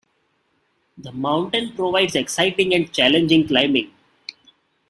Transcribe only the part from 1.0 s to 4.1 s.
mountain provides exciting and challenging climbing.